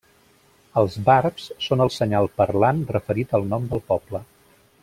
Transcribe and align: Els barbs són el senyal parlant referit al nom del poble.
Els 0.81 0.95
barbs 1.09 1.45
són 1.67 1.85
el 1.87 1.93
senyal 1.97 2.31
parlant 2.43 2.83
referit 2.99 3.39
al 3.41 3.49
nom 3.55 3.73
del 3.75 3.89
poble. 3.93 4.27